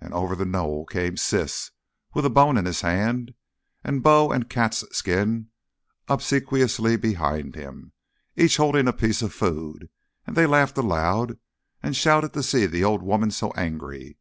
[0.00, 1.70] And over the knoll came Siss
[2.12, 3.34] with a bone in his hand,
[3.84, 5.50] and Bo and Cat's skin
[6.08, 7.92] obsequiously behind him,
[8.34, 9.88] each holding a piece of food,
[10.26, 11.38] and they laughed aloud
[11.84, 14.18] and shouted to see the old woman so angry.